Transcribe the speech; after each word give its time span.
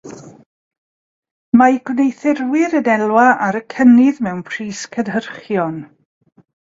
Mae 1.61 1.75
gwneuthurwyr 1.89 2.75
yn 2.79 2.89
elwa 2.95 3.25
ar 3.49 3.59
y 3.59 3.61
cynnydd 3.75 4.23
mewn 4.29 4.41
pris 4.49 4.83
cynhyrchion. 4.97 5.77